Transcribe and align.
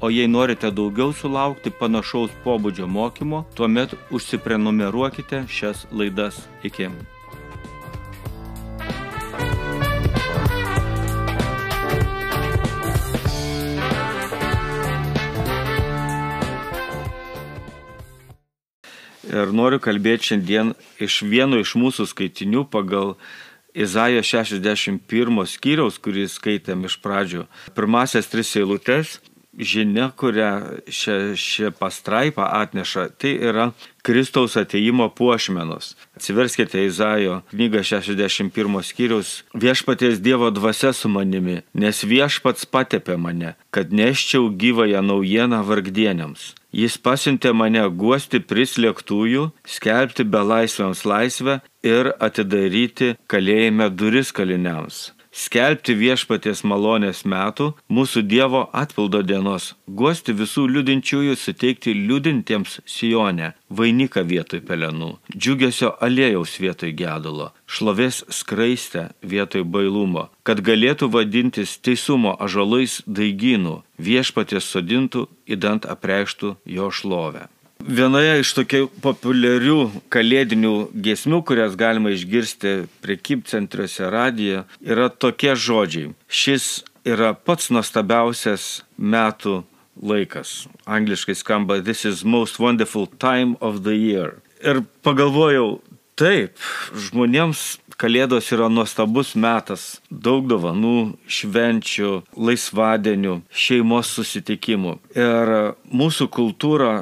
O 0.00 0.08
jei 0.08 0.26
norite 0.26 0.70
daugiau 0.72 1.12
sulaukti 1.12 1.68
panašaus 1.76 2.32
pobūdžio 2.40 2.86
mokymo, 2.88 3.42
tuomet 3.52 3.92
užsiprenumeruokite 4.08 5.42
šias 5.44 5.84
laidas. 5.92 6.38
Iki. 6.64 6.88
Ir 19.30 19.52
noriu 19.52 19.78
kalbėti 19.84 20.32
šiandien 20.32 20.72
iš 20.96 21.20
vieno 21.28 21.60
iš 21.60 21.76
mūsų 21.76 22.08
skaitinių 22.08 22.64
pagal 22.72 23.18
Izaijo 23.76 24.24
61 24.24 25.44
skyriaus, 25.46 26.00
kurį 26.02 26.24
skaitėm 26.26 26.88
iš 26.88 26.96
pradžių. 27.04 27.44
Pirmasias 27.76 28.32
tris 28.32 28.56
eilutes 28.56 29.20
žinia, 29.60 30.10
kurią 30.16 30.50
šią, 30.88 31.16
šią 31.36 31.70
pastraipą 31.78 32.44
atneša, 32.44 33.08
tai 33.20 33.36
yra 33.50 33.70
Kristaus 34.02 34.56
ateimo 34.56 35.08
puošmenos. 35.12 35.94
Atsiverskite 36.16 36.84
Izaijo 36.84 37.42
knygą 37.52 37.82
61 37.84 38.82
skyrius. 38.82 39.42
Viešpaties 39.54 40.20
Dievo 40.20 40.50
dvasia 40.50 40.92
su 40.92 41.08
manimi, 41.08 41.60
nes 41.74 42.04
viešpats 42.04 42.66
patepė 42.66 43.18
mane, 43.20 43.54
kad 43.70 43.92
neščiau 43.92 44.50
gyvąją 44.50 45.04
naujieną 45.04 45.62
vargdieniams. 45.68 46.54
Jis 46.72 46.96
pasiuntė 47.02 47.50
mane 47.52 47.82
guosti 48.02 48.38
prislėgtųjų, 48.40 49.50
skelbti 49.66 50.24
belaisviams 50.24 51.02
laisvę 51.04 51.60
ir 51.82 52.12
atidaryti 52.22 53.16
kalėjime 53.26 53.90
duris 53.90 54.30
kaliniams 54.30 55.08
skelbti 55.30 55.94
viešpaties 55.94 56.62
malonės 56.66 57.22
metų, 57.24 57.70
mūsų 57.90 58.22
Dievo 58.30 58.62
atpildo 58.76 59.22
dienos, 59.26 59.74
guosti 59.86 60.34
visų 60.36 60.66
liudinčiųjų, 60.74 61.36
suteikti 61.38 61.94
liudintiems 61.94 62.80
Sijonę, 62.86 63.52
vainiką 63.70 64.24
vietoj 64.26 64.62
pelenų, 64.66 65.12
džiugesio 65.36 65.94
alėjaus 66.02 66.56
vietoj 66.62 66.94
gedulo, 66.98 67.50
šlovės 67.66 68.24
skraistę 68.40 69.10
vietoj 69.22 69.64
bailumo, 69.64 70.28
kad 70.42 70.62
galėtų 70.66 71.10
vadintis 71.14 71.78
teisumo 71.78 72.34
ažalais 72.40 73.00
daigynų, 73.06 73.80
viešpaties 73.98 74.66
sodintų, 74.66 75.28
įdant 75.46 75.86
apreikštų 75.86 76.56
jo 76.66 76.90
šlovę. 76.90 77.48
Vienoje 77.80 78.40
iš 78.42 78.52
tokių 78.58 78.82
populiarių 79.02 79.78
kalėdinių 80.12 80.74
giesmių, 80.92 81.40
kurias 81.48 81.76
galima 81.80 82.12
išgirsti 82.12 82.74
prekybcentriuose 83.04 84.10
radijoje, 84.12 84.64
yra 84.84 85.08
tokie 85.08 85.54
žodžiai. 85.56 86.12
Šis 86.28 86.84
yra 87.08 87.32
pats 87.34 87.70
nuostabiausias 87.72 88.82
metų 88.98 89.62
laikas. 89.96 90.68
Angliškai 90.84 91.34
skamba 91.34 91.80
This 91.80 92.04
is 92.04 92.24
most 92.24 92.60
wonderful 92.60 93.06
time 93.06 93.56
of 93.60 93.82
the 93.84 93.96
year. 93.96 94.40
Ir 94.60 94.84
pagalvojau, 95.02 95.80
taip, 96.20 96.60
žmonėms 96.92 97.80
Kalėdos 98.00 98.46
yra 98.54 98.70
nuostabus 98.72 99.34
metas, 99.36 99.98
daug 100.08 100.46
dovanų, 100.48 101.18
švenčių, 101.28 102.12
laisvadienių, 102.32 103.34
šeimos 103.52 104.12
susitikimų. 104.16 104.94
Ir 105.12 105.52
mūsų 105.92 106.30
kultūra 106.32 106.94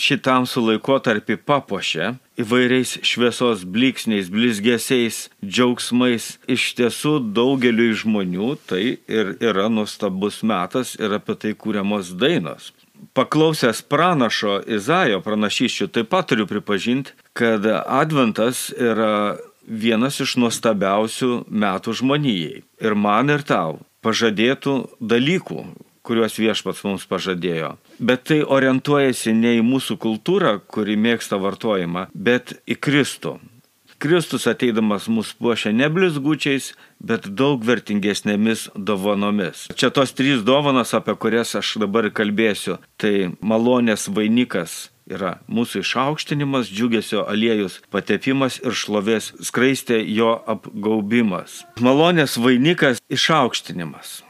šitam 0.00 0.46
su 0.48 0.62
laikotarpį 0.64 1.38
papuošė 1.46 2.14
įvairiais 2.40 2.96
šviesos 3.06 3.64
bliksniais, 3.68 4.30
blizgesiais, 4.32 5.28
džiaugsmais. 5.44 6.34
Iš 6.50 6.66
tiesų 6.80 7.18
daugeliu 7.36 7.92
žmonių 7.94 8.54
tai 8.68 8.98
ir 9.06 9.34
yra 9.38 9.68
nuostabus 9.70 10.42
metas 10.42 10.94
ir 10.98 11.14
apie 11.18 11.38
tai 11.38 11.54
kūriamos 11.54 12.14
dainos. 12.18 12.72
Paklausęs 13.14 13.82
pranašo 13.90 14.60
Izaijo 14.66 15.20
pranašyščių, 15.22 15.90
taip 15.92 16.08
pat 16.10 16.30
turiu 16.30 16.46
pripažinti, 16.50 17.12
kad 17.36 17.66
Adventas 17.66 18.70
yra 18.74 19.36
vienas 19.66 20.20
iš 20.24 20.36
nuostabiausių 20.40 21.44
metų 21.48 21.94
žmonijai. 22.00 22.62
Ir 22.82 22.96
man 22.98 23.32
ir 23.32 23.44
tau 23.46 23.80
pažadėtų 24.04 24.76
dalykų, 25.00 25.64
kuriuos 26.04 26.36
viešpats 26.40 26.84
mums 26.84 27.06
pažadėjo. 27.08 27.74
Bet 27.98 28.26
tai 28.30 28.42
orientuojasi 28.42 29.34
ne 29.36 29.56
į 29.60 29.64
mūsų 29.66 29.98
kultūrą, 30.02 30.58
kuri 30.66 30.96
mėgsta 30.98 31.38
vartojimą, 31.40 32.08
bet 32.14 32.56
į 32.66 32.78
Kristų. 32.82 33.38
Kristus 34.04 34.44
ateidamas 34.50 35.06
mus 35.08 35.30
puošia 35.32 35.70
ne 35.72 35.86
blizgučiais, 35.88 36.72
bet 37.00 37.28
daug 37.38 37.62
vertingesnėmis 37.64 38.66
dovanomis. 38.76 39.68
Čia 39.78 39.88
tos 39.94 40.12
trys 40.12 40.42
dovanos, 40.44 40.92
apie 40.92 41.14
kurias 41.16 41.54
aš 41.56 41.78
dabar 41.80 42.10
kalbėsiu, 42.12 42.76
tai 43.00 43.30
malonės 43.40 44.10
vainikas 44.12 44.90
yra 45.08 45.38
mūsų 45.48 45.80
išaukštinimas, 45.84 46.68
džiugesio 46.68 47.24
aliejus 47.28 47.80
patepimas 47.92 48.58
ir 48.60 48.76
šlovės 48.76 49.32
skraistė 49.40 50.02
jo 50.04 50.34
apgaubimas. 50.52 51.62
Malonės 51.80 52.36
vainikas 52.40 53.00
išaukštinimas. 53.08 54.20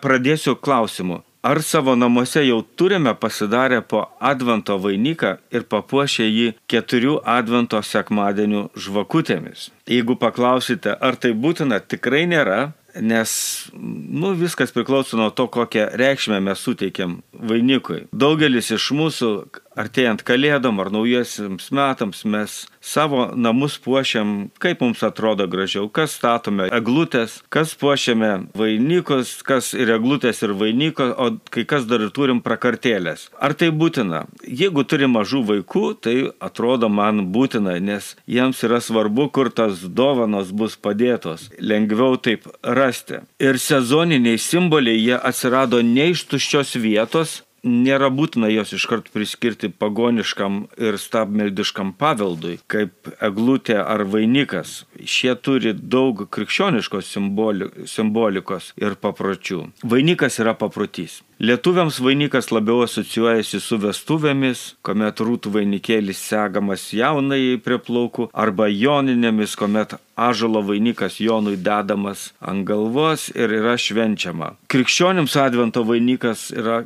Pradėsiu 0.00 0.54
klausimu. 0.56 1.22
Ar 1.42 1.62
savo 1.62 1.94
namuose 1.94 2.42
jau 2.46 2.62
turime 2.62 3.14
pasidarę 3.14 3.82
po 3.82 4.00
Advento 4.20 4.74
vainiką 4.82 5.36
ir 5.54 5.66
papuošę 5.70 6.26
jį 6.26 6.48
keturių 6.66 7.20
Advento 7.22 7.78
sekmadienių 7.78 8.64
žvakutėmis? 8.74 9.68
Jeigu 9.86 10.18
paklausite, 10.18 10.96
ar 10.98 11.14
tai 11.14 11.30
būtina, 11.38 11.78
tikrai 11.78 12.24
nėra, 12.26 12.72
nes 13.00 13.30
nu, 13.78 14.32
viskas 14.34 14.74
priklauso 14.74 15.16
nuo 15.16 15.30
to, 15.30 15.46
kokią 15.46 15.86
reikšmę 16.00 16.40
mes 16.42 16.58
suteikiam 16.58 17.20
vainikui. 17.32 18.08
Daugelis 18.10 18.72
iš 18.74 18.90
mūsų, 18.98 19.30
artėjant 19.78 20.24
kalėdom 20.26 20.80
ar 20.82 20.90
naujiesiams 20.94 21.70
metams, 21.74 22.24
mes 22.24 22.58
savo 22.80 23.28
namus 23.34 23.78
puošiam, 23.82 24.50
kaip 24.62 24.82
mums 24.82 25.02
atrodo 25.06 25.46
gražiau, 25.50 25.88
kas 25.92 26.16
statome 26.18 26.68
eglutės, 26.74 27.38
kas 27.52 27.74
puošiame 27.78 28.30
vainikus, 28.58 29.38
kas 29.46 29.72
ir 29.76 29.92
eglutės 29.96 30.42
ir 30.46 30.54
vainiko, 30.58 31.08
o 31.14 31.30
kai 31.52 31.66
kas 31.68 31.86
dar 31.90 32.04
ir 32.04 32.12
turim 32.14 32.42
prakartėlės. 32.44 33.28
Ar 33.38 33.54
tai 33.58 33.70
būtina? 33.74 34.24
Jeigu 34.42 34.84
turi 34.88 35.08
mažų 35.10 35.44
vaikų, 35.52 35.84
tai 36.04 36.16
atrodo 36.44 36.90
man 36.92 37.26
būtina, 37.34 37.78
nes 37.80 38.14
jiems 38.26 38.62
yra 38.66 38.80
svarbu, 38.84 39.28
kur 39.34 39.52
tas 39.54 39.82
dovanos 39.82 40.52
bus 40.52 40.78
padėtos. 40.80 41.48
Lengviau 41.58 42.18
taip 42.20 42.48
rasti. 42.62 43.22
Ir 43.42 43.60
sezoniniai 43.62 44.38
simboliai 44.40 44.98
jie 44.98 45.18
atsirado 45.18 45.82
ne 45.84 46.10
iš 46.14 46.24
tuščios 46.30 46.74
vietos, 46.80 47.42
nėra 47.64 48.10
būtina 48.14 48.50
jos 48.52 48.72
iškart 48.76 49.10
priskirti 49.14 49.68
pagoniškam 49.68 50.60
ir 50.78 50.98
stabmeldiškam 51.00 51.92
paveldui, 51.98 52.58
kaip 52.70 53.10
eglutė 53.20 53.78
ar 53.82 54.04
vainikas. 54.08 54.84
Šie 55.04 55.34
turi 55.34 55.74
daug 55.74 56.26
krikščioniškos 56.30 57.14
simboli, 57.14 57.70
simbolikos 57.86 58.72
ir 58.80 58.98
papročių. 59.00 59.64
Vainikas 59.82 60.38
yra 60.42 60.54
paprotys. 60.58 61.22
Lietuviams 61.38 62.00
vainikas 62.02 62.48
labiau 62.50 62.80
asocijuojasi 62.82 63.60
su 63.62 63.76
vestuvėmis, 63.78 64.62
kuomet 64.82 65.20
rūtų 65.22 65.52
vainikėlis 65.54 66.18
segamas 66.18 66.88
jaunai 66.90 67.60
prie 67.62 67.78
plaukų, 67.78 68.26
arba 68.34 68.66
joninėmis, 68.66 69.54
kuomet 69.54 69.94
ažalo 70.18 70.64
vainikas 70.66 71.20
jonui 71.22 71.54
dedamas 71.54 72.32
ant 72.42 72.66
galvos 72.66 73.28
ir 73.38 73.54
yra 73.60 73.76
švenčiama. 73.78 74.56
Krikščionims 74.66 75.38
advento 75.38 75.86
vainikas 75.86 76.48
yra 76.50 76.80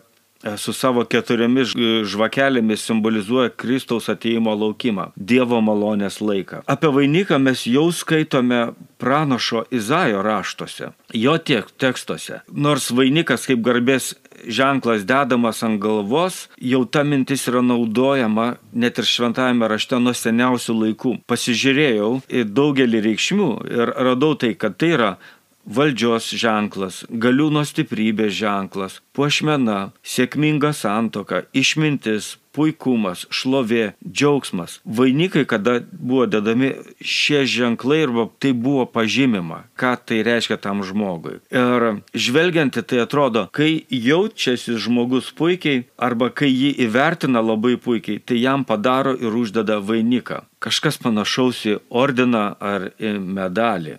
su 0.57 0.73
savo 0.75 1.05
keturiomis 1.09 1.75
žvakelėmis 2.09 2.87
simbolizuoja 2.89 3.53
Kristaus 3.57 4.09
ateimo 4.13 4.55
laukimą, 4.59 5.11
Dievo 5.17 5.61
malonės 5.65 6.21
laiką. 6.23 6.63
Apie 6.71 6.91
vainiką 6.93 7.39
mes 7.43 7.67
jau 7.67 7.89
skaitome 7.95 8.73
pranašo 9.03 9.65
Izaijo 9.75 10.23
raštuose, 10.23 10.93
jo 11.15 11.37
tiek 11.39 11.71
tekstuose. 11.79 12.43
Nors 12.51 12.91
vainikas 12.95 13.47
kaip 13.51 13.63
garbės 13.65 14.13
ženklas 14.47 15.05
dedamas 15.07 15.63
ant 15.63 15.81
galvos, 15.83 16.47
jau 16.59 16.83
ta 16.85 17.05
mintis 17.07 17.47
yra 17.51 17.63
naudojama 17.63 18.57
net 18.73 18.99
ir 18.99 19.07
šventajame 19.07 19.69
rašte 19.71 20.01
nuo 20.03 20.15
seniausių 20.17 20.79
laikų. 20.81 21.15
Pasižiūrėjau 21.31 22.11
į 22.27 22.45
daugelį 22.51 23.05
reikšmių 23.07 23.53
ir 23.71 23.95
radau 24.09 24.35
tai, 24.39 24.55
kad 24.59 24.79
tai 24.81 24.95
yra 24.97 25.13
valdžios 25.67 26.33
ženklas, 26.39 27.03
galiūno 27.09 27.65
stiprybės 27.67 28.35
ženklas, 28.37 29.01
puošmena, 29.17 29.93
sėkminga 30.03 30.73
santoka, 30.77 31.45
išmintis, 31.55 32.37
puikumas, 32.53 33.25
šlovė, 33.33 33.95
džiaugsmas. 34.05 34.81
Vainikai, 34.85 35.45
kada 35.49 35.79
buvo 35.93 36.27
dedami 36.29 36.75
šie 37.01 37.47
ženklai 37.49 38.03
ir 38.05 38.13
tai 38.43 38.53
buvo 38.53 38.85
pažymima, 38.87 39.63
ką 39.79 39.95
tai 40.05 40.21
reiškia 40.27 40.59
tam 40.61 40.85
žmogui. 40.85 41.41
Ir 41.49 42.03
žvelgiant 42.13 42.77
į 42.77 42.85
tai 42.85 43.03
atrodo, 43.07 43.47
kai 43.57 43.87
jaučiasi 43.89 44.77
žmogus 44.77 45.33
puikiai 45.33 45.87
arba 45.97 46.29
kai 46.29 46.53
jį 46.53 46.75
įvertina 46.87 47.41
labai 47.41 47.79
puikiai, 47.81 48.21
tai 48.21 48.43
jam 48.43 48.69
padaro 48.69 49.17
ir 49.17 49.33
uždeda 49.33 49.81
vainiką. 49.81 50.45
Kažkas 50.63 51.01
panašaus 51.03 51.65
į 51.67 51.79
ordiną 51.89 52.53
ar 52.61 52.91
medalį. 53.01 53.99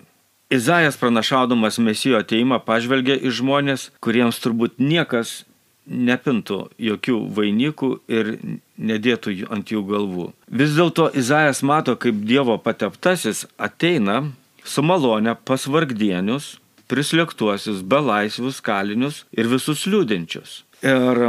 Izaijas 0.54 0.98
pranašaudamas 1.00 1.80
mesijo 1.82 2.20
ateimą 2.20 2.60
pažvelgia 2.66 3.16
į 3.18 3.32
žmonės, 3.40 3.88
kuriems 4.04 4.40
turbūt 4.44 4.78
niekas 4.78 5.42
nepintų 5.84 6.58
jokių 6.80 7.18
vainikų 7.36 7.90
ir 8.08 8.30
nedėtų 8.78 9.34
ant 9.52 9.72
jų 9.72 9.84
galvų. 9.88 10.28
Vis 10.48 10.76
dėlto 10.76 11.10
Izaijas 11.16 11.62
mato, 11.62 11.96
kaip 11.96 12.22
Dievo 12.28 12.56
pateptasis 12.58 13.44
ateina 13.58 14.22
su 14.64 14.82
malonė 14.82 15.36
pas 15.44 15.66
vargdienius, 15.68 16.58
prislėgtuosius, 16.88 17.82
belaisvius, 17.84 18.60
kalinius 18.64 19.24
ir 19.32 19.48
visus 19.48 19.84
liūdinčius. 19.88 20.62
Ir 20.84 21.20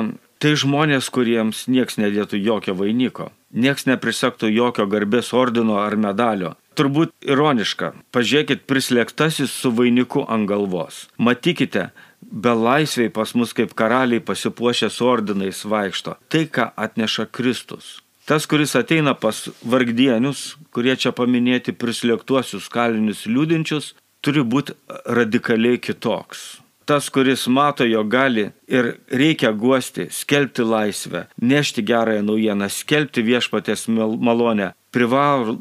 tai 0.43 0.53
žmonės, 0.59 1.09
kuriems 1.11 1.65
nieks 1.71 1.99
nedėtų 1.99 2.39
jokio 2.43 2.75
vainiko, 2.77 3.31
nieks 3.55 3.87
neprisektų 3.87 4.51
jokio 4.51 4.87
garbės 4.91 5.31
ordino 5.33 5.79
ar 5.83 5.95
medalio, 5.95 6.55
turbūt 6.77 7.13
ironiška. 7.25 7.93
Pažiūrėkit, 8.15 8.65
prislėgtasis 8.69 9.53
su 9.53 9.71
vainiku 9.75 10.25
ant 10.29 10.47
galvos. 10.49 11.05
Matykite, 11.17 11.89
belaisviai 12.21 13.11
pas 13.13 13.35
mus 13.35 13.53
kaip 13.57 13.75
karaliai 13.77 14.23
pasipuošę 14.23 14.89
su 14.93 15.07
ordinais 15.09 15.63
vaikšto. 15.65 16.17
Tai, 16.29 16.43
ką 16.45 16.71
atneša 16.75 17.29
Kristus. 17.31 17.99
Tas, 18.25 18.47
kuris 18.49 18.73
ateina 18.75 19.13
pas 19.13 19.43
vargdienius, 19.61 20.55
kurie 20.73 20.95
čia 20.97 21.13
paminėti 21.13 21.75
prislėgtuosius 21.77 22.71
kalinius 22.73 23.27
liūdinčius, 23.29 23.93
turi 24.25 24.41
būti 24.41 24.73
radikaliai 25.05 25.77
kitoks 25.77 26.55
tas, 26.85 27.09
kuris 27.09 27.47
mato, 27.47 27.85
jo 27.85 28.03
gali 28.03 28.49
ir 28.67 28.91
reikia 29.09 29.51
guosti, 29.51 30.07
skelbti 30.11 30.61
laisvę, 30.61 31.25
nešti 31.41 31.83
gerąją 31.83 32.23
naujieną, 32.25 32.69
skelbti 32.69 33.23
viešpatės 33.25 33.87
malonę, 33.89 34.73
privalo 34.95 35.55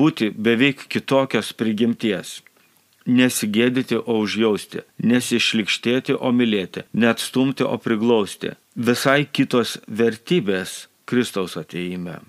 būti 0.00 0.32
beveik 0.34 0.88
kitokios 0.92 1.52
prigimties. 1.54 2.40
Nesigėdyti, 3.06 3.96
o 3.98 4.20
užjausti, 4.22 4.84
nesišlikštėti, 5.02 6.14
o 6.14 6.30
mylėti, 6.30 6.84
neatstumti, 6.94 7.66
o 7.66 7.78
priglausti. 7.82 8.54
Visai 8.76 9.24
kitos 9.26 9.80
vertybės 9.88 10.84
Kristaus 11.10 11.58
ateime 11.58 12.20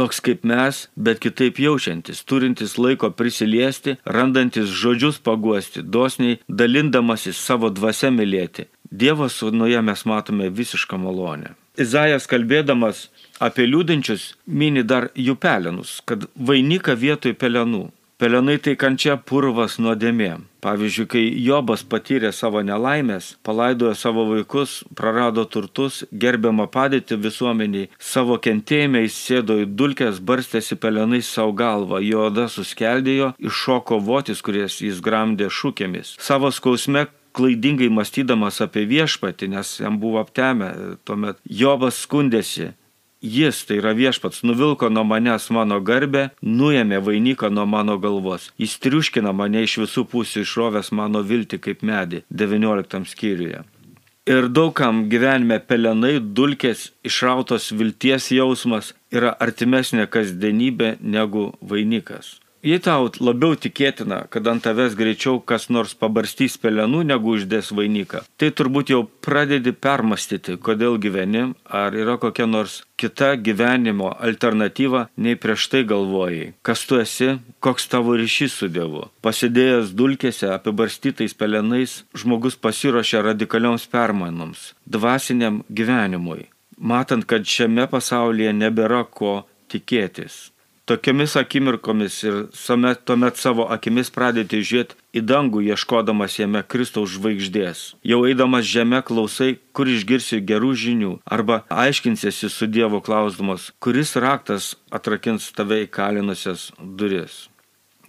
toks 0.00 0.20
kaip 0.24 0.44
mes, 0.48 0.86
bet 0.96 1.20
kitaip 1.20 1.58
jaučiantis, 1.60 2.22
turintis 2.24 2.76
laiko 2.80 3.10
prisiliesti, 3.12 3.96
randantis 4.16 4.70
žodžius 4.82 5.20
paguosti, 5.26 5.82
dosniai 5.82 6.38
dalindamasis 6.48 7.40
savo 7.48 7.68
dvasia 7.74 8.12
mylėti. 8.14 8.68
Dievo 8.90 9.28
sūnuje 9.28 9.82
mes 9.84 10.06
matome 10.08 10.48
visišką 10.60 10.98
malonę. 11.04 11.52
Izaijas 11.80 12.26
kalbėdamas 12.28 13.06
apie 13.40 13.64
liūdinčius 13.64 14.34
mini 14.46 14.82
dar 14.84 15.08
jų 15.16 15.38
pelenus, 15.40 16.00
kad 16.04 16.28
vainika 16.36 16.92
vietoj 16.92 17.32
pelenų. 17.40 17.86
Pelenai 18.20 18.58
tai 18.60 18.74
kančia 18.76 19.14
purvas 19.16 19.78
nuodėmė. 19.80 20.34
Pavyzdžiui, 20.60 21.06
kai 21.08 21.22
Jobas 21.40 21.80
patyrė 21.88 22.34
savo 22.36 22.60
nelaimės, 22.60 23.30
palaidojo 23.48 23.94
savo 23.96 24.26
vaikus, 24.28 24.74
prarado 24.92 25.46
turtus, 25.48 26.02
gerbiamą 26.12 26.66
padėtį 26.68 27.16
visuomeniai, 27.22 27.88
savo 27.96 28.36
kentėjimai 28.44 29.06
sėdo 29.14 29.56
į 29.62 29.70
dulkes, 29.72 30.20
barstėsi 30.20 30.76
pelenais 30.76 31.30
savo 31.32 31.54
galvą, 31.56 32.02
jo 32.04 32.26
oda 32.26 32.44
suskeldėjo, 32.52 33.30
iššoko 33.40 34.02
votis, 34.04 34.44
kurias 34.44 34.76
jis 34.84 35.00
gramdė 35.00 35.48
šūkėmis. 35.48 36.18
Savo 36.20 36.52
skausme 36.52 37.06
klaidingai 37.36 37.90
mąstydamas 37.92 38.60
apie 38.64 38.86
viešpatį, 38.90 39.50
nes 39.54 39.78
jam 39.82 39.98
buvo 40.02 40.20
aptemę, 40.24 40.70
tuomet 41.04 41.40
Jobas 41.44 42.02
skundėsi, 42.04 42.72
Jis, 43.20 43.66
tai 43.68 43.76
yra 43.82 43.90
viešpats, 43.92 44.40
nuvilko 44.48 44.88
nuo 44.88 45.02
manęs 45.04 45.50
mano 45.52 45.76
garbę, 45.84 46.30
nuėmė 46.40 47.02
vainiką 47.04 47.50
nuo 47.52 47.66
mano 47.68 47.98
galvos. 48.00 48.46
Jis 48.56 48.78
triuškina 48.80 49.34
mane 49.36 49.60
iš 49.66 49.76
visų 49.82 50.06
pusių 50.08 50.46
išrovęs 50.46 50.88
mano 50.96 51.20
viltį 51.20 51.58
kaip 51.60 51.84
medį 51.84 52.22
19 52.32 53.04
skyriuje. 53.12 53.60
Ir 54.30 54.48
daugam 54.48 55.04
gyvenime 55.12 55.60
pelenai, 55.60 56.16
dulkės, 56.20 56.90
išrautos 57.04 57.68
vilties 57.76 58.30
jausmas 58.32 58.94
yra 59.12 59.34
artimesnė 59.36 60.08
kasdienybė 60.08 60.94
negu 61.04 61.50
vainikas. 61.60 62.38
Jei 62.60 62.76
tau 62.84 63.06
labiau 63.24 63.54
tikėtina, 63.56 64.26
kad 64.28 64.48
ant 64.50 64.60
tavęs 64.66 64.92
greičiau 64.92 65.38
kas 65.40 65.70
nors 65.72 65.94
pabarstys 65.96 66.58
pelenų 66.60 67.06
negu 67.08 67.32
uždės 67.38 67.70
vainiką, 67.72 68.20
tai 68.36 68.50
turbūt 68.52 68.92
jau 68.92 68.98
pradedi 69.24 69.72
permastyti, 69.72 70.58
kodėl 70.60 70.98
gyveni, 71.00 71.46
ar 71.64 71.96
yra 71.96 72.18
kokia 72.20 72.44
nors 72.44 72.82
kita 73.00 73.30
gyvenimo 73.40 74.10
alternatyva, 74.12 75.06
nei 75.16 75.40
prieš 75.40 75.70
tai 75.72 75.82
galvojai. 75.88 76.52
Kas 76.60 76.84
tu 76.84 77.00
esi, 77.00 77.30
koks 77.64 77.88
tavo 77.88 78.18
ryšys 78.20 78.60
su 78.60 78.68
Dievu. 78.68 79.06
Pasidėjęs 79.24 79.96
dulkėse 79.96 80.52
apibarstytais 80.52 81.32
pelenais, 81.32 82.02
žmogus 82.12 82.60
pasiruošia 82.60 83.24
radikalioms 83.30 83.88
permainoms, 83.88 84.74
dvasiniam 84.84 85.62
gyvenimui, 85.72 86.50
matant, 86.76 87.24
kad 87.24 87.48
šiame 87.48 87.88
pasaulyje 87.88 88.52
nebėra 88.52 89.06
ko 89.08 89.38
tikėtis 89.72 90.49
Tokiomis 90.90 91.36
akimirkomis 91.36 92.22
ir 92.24 92.36
tuomet, 92.50 93.04
tuomet 93.06 93.36
savo 93.38 93.68
akimis 93.70 94.08
pradėti 94.10 94.58
žiūrėti 94.58 94.96
į 95.14 95.20
dangų, 95.22 95.62
ieškodamas 95.70 96.38
jame 96.40 96.64
Kristaus 96.66 97.12
žvaigždės. 97.14 97.82
Jau 98.02 98.24
eidamas 98.26 98.66
žemė 98.66 98.98
klausai, 99.06 99.52
kur 99.70 99.86
išgirsi 99.86 100.40
gerų 100.42 100.72
žinių, 100.82 101.12
arba 101.30 101.60
aiškinsiesi 101.70 102.50
su 102.50 102.66
Dievu 102.66 102.98
klausdamas, 103.06 103.70
kuris 103.78 104.16
raktas 104.18 104.72
atrakins 104.90 105.46
tave 105.54 105.84
įkalinusias 105.86 106.72
duris. 106.82 107.44